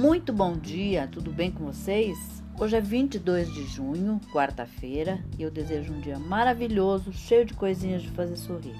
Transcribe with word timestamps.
Muito 0.00 0.32
bom 0.32 0.56
dia, 0.56 1.06
tudo 1.06 1.30
bem 1.30 1.50
com 1.50 1.66
vocês? 1.66 2.16
Hoje 2.58 2.74
é 2.74 2.80
22 2.80 3.52
de 3.52 3.64
junho, 3.66 4.18
quarta-feira, 4.32 5.22
e 5.38 5.42
eu 5.42 5.50
desejo 5.50 5.92
um 5.92 6.00
dia 6.00 6.18
maravilhoso, 6.18 7.12
cheio 7.12 7.44
de 7.44 7.52
coisinhas 7.52 8.00
de 8.00 8.08
fazer 8.08 8.34
sorrir. 8.36 8.74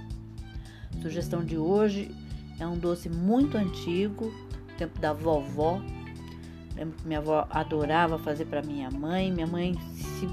A 0.97 1.03
sugestão 1.03 1.45
de 1.45 1.59
hoje 1.59 2.11
é 2.59 2.67
um 2.67 2.79
doce 2.79 3.11
muito 3.11 3.59
antigo, 3.59 4.33
tempo 4.79 4.99
da 4.99 5.13
vovó. 5.13 5.83
Lembro 6.75 6.97
que 6.97 7.07
minha 7.07 7.19
avó 7.19 7.47
adorava 7.51 8.19
fazer 8.19 8.47
para 8.47 8.63
minha 8.63 8.91
mãe, 8.91 9.31
minha 9.31 9.47
mãe 9.47 9.75
se, 9.93 10.27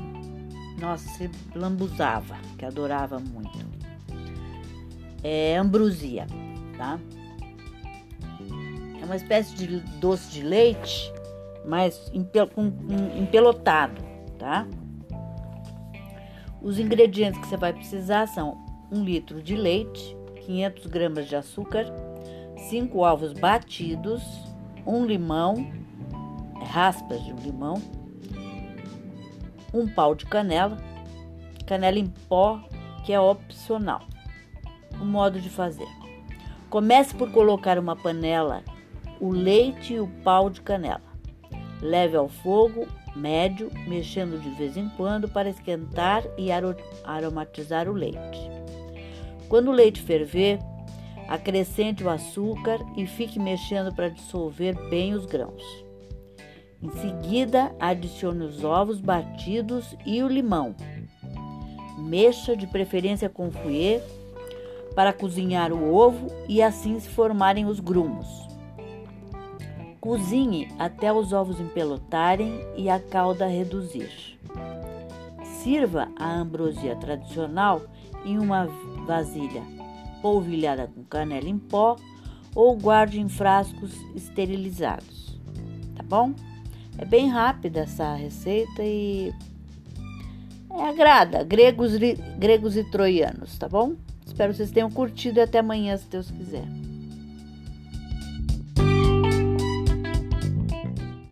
nossa, 0.80 1.06
se 1.18 1.30
lambuzava, 1.54 2.38
que 2.58 2.64
adorava 2.64 3.20
muito. 3.20 3.60
É 5.22 5.58
ambrosia, 5.58 6.26
tá? 6.78 6.98
Uma 9.08 9.16
espécie 9.16 9.56
de 9.56 9.80
doce 10.00 10.30
de 10.30 10.44
leite, 10.44 11.14
mas 11.66 12.12
empelotado, 12.14 14.04
tá? 14.38 14.68
Os 16.62 16.78
ingredientes 16.78 17.40
que 17.40 17.48
você 17.48 17.56
vai 17.56 17.72
precisar 17.72 18.28
são 18.28 18.58
um 18.92 19.06
litro 19.06 19.42
de 19.42 19.56
leite, 19.56 20.18
500 20.46 20.88
gramas 20.88 21.26
de 21.26 21.38
açúcar, 21.38 21.86
5 22.70 23.00
ovos 23.00 23.32
batidos, 23.32 24.22
um 24.86 25.06
limão, 25.06 25.72
raspas 26.66 27.24
de 27.24 27.32
um 27.32 27.38
limão, 27.38 27.82
um 29.74 29.88
pau 29.88 30.16
de 30.16 30.26
canela, 30.26 30.78
canela 31.66 31.98
em 31.98 32.08
pó, 32.28 32.60
que 33.06 33.14
é 33.14 33.20
opcional. 33.22 34.02
O 35.00 35.06
modo 35.06 35.40
de 35.40 35.50
fazer: 35.50 35.88
comece 36.70 37.16
por 37.16 37.32
colocar 37.32 37.80
uma 37.80 37.96
panela 37.96 38.64
o 39.20 39.32
leite 39.32 39.94
e 39.94 40.00
o 40.00 40.08
pau 40.24 40.50
de 40.50 40.62
canela. 40.62 41.02
Leve 41.82 42.18
ao 42.18 42.28
fogo 42.28 42.88
médio, 43.18 43.72
mexendo 43.88 44.40
de 44.40 44.50
vez 44.52 44.78
em 44.78 44.88
quando 44.90 45.28
para 45.28 45.50
esquentar 45.50 46.24
e 46.38 46.50
aromatizar 47.04 47.90
o 47.90 47.94
leite. 47.94 48.50
Quando 49.50 49.70
o 49.70 49.74
leite 49.74 50.02
ferver, 50.02 50.60
acrescente 51.28 52.04
o 52.04 52.10
açúcar 52.10 52.80
e 52.96 53.06
fique 53.06 53.40
mexendo 53.40 53.94
para 53.94 54.10
dissolver 54.10 54.76
bem 54.90 55.14
os 55.14 55.26
grãos. 55.26 55.64
Em 56.82 56.92
seguida, 56.92 57.76
adicione 57.80 58.44
os 58.44 58.64
ovos 58.64 59.00
batidos 59.00 59.96
e 60.06 60.22
o 60.22 60.28
limão. 60.28 60.76
Mexa 61.98 62.56
de 62.56 62.68
preferência 62.68 63.28
com 63.28 63.50
fouet 63.50 64.02
para 64.94 65.12
cozinhar 65.12 65.74
o 65.74 65.94
ovo 65.94 66.28
e 66.48 66.62
assim 66.62 67.00
se 67.00 67.10
formarem 67.10 67.66
os 67.66 67.80
grumos. 67.80 68.48
Cozinhe 70.08 70.70
até 70.80 71.12
os 71.12 71.34
ovos 71.34 71.60
empelotarem 71.60 72.62
e 72.78 72.90
a 72.90 72.98
calda 72.98 73.46
reduzir. 73.46 74.40
Sirva 75.44 76.08
a 76.16 76.34
ambrosia 76.34 76.96
tradicional 76.96 77.82
em 78.24 78.40
uma 78.40 78.68
vasilha 79.06 79.62
polvilhada 80.22 80.88
com 80.88 81.04
canela 81.04 81.50
em 81.50 81.58
pó 81.60 81.98
ou 82.56 82.78
guarde 82.78 83.20
em 83.20 83.28
frascos 83.28 83.92
esterilizados. 84.16 85.38
Tá 85.94 86.04
bom? 86.04 86.34
É 86.98 87.04
bem 87.04 87.28
rápida 87.28 87.82
essa 87.82 88.16
receita 88.16 88.82
e 88.82 89.34
é, 90.74 90.84
agrada 90.88 91.44
gregos, 91.44 91.92
gregos 92.40 92.78
e 92.78 92.84
troianos, 92.86 93.58
tá 93.58 93.68
bom? 93.68 93.96
Espero 94.26 94.54
que 94.54 94.58
vocês 94.58 94.72
tenham 94.72 94.90
curtido 94.90 95.40
e 95.40 95.42
até 95.42 95.60
amanhã, 95.60 95.98
se 95.98 96.08
Deus 96.08 96.32
quiser. 96.32 96.64